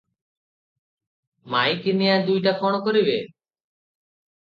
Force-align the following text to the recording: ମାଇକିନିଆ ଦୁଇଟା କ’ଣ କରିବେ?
ମାଇକିନିଆ 1.55 2.17
ଦୁଇଟା 2.31 2.57
କ’ଣ 2.65 2.83
କରିବେ? 2.91 3.23